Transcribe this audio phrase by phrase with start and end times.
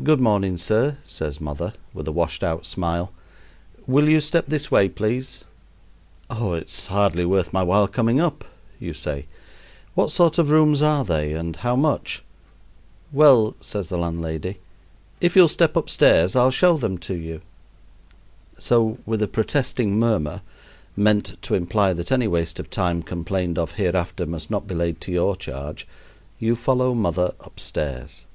[0.00, 3.10] "Good morning, sir," says "mother," with a washed out smile.
[3.84, 5.42] "Will you step this way, please?"
[6.30, 8.44] "Oh, it's hardly worth while my coming up,"
[8.78, 9.26] you say.
[9.96, 12.22] "What sort of rooms are they, and how much?"
[13.12, 14.60] "Well," says the landlady,
[15.20, 17.40] "if you'll step upstairs I'll show them to you."
[18.56, 20.42] So with a protesting murmur,
[20.96, 25.00] meant to imply that any waste of time complained of hereafter must not be laid
[25.00, 25.88] to your charge,
[26.38, 28.26] you follow "mother" upstairs.